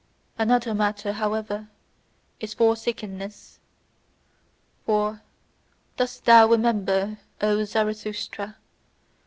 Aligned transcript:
Another 0.39 0.73
matter, 0.73 1.11
however, 1.13 1.67
is 2.39 2.55
forsakenness. 2.55 3.59
For, 4.83 5.21
dost 5.95 6.25
thou 6.25 6.47
remember, 6.47 7.19
O 7.39 7.63
Zarathustra? 7.65 8.57